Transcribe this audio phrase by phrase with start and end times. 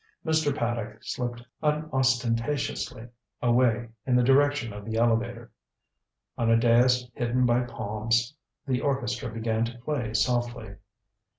[0.25, 0.51] Mr.
[0.57, 3.07] Paddock slipped unostentatiously
[3.39, 5.51] away in the direction of the elevator.
[6.39, 8.35] On a dais hidden by palms
[8.65, 10.73] the orchestra began to play softly.